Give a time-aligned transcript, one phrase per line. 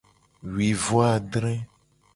[0.53, 1.55] Wi vo adre.